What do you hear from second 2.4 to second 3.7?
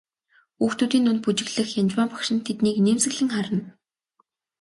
тэднийг инээмсэглэн харна.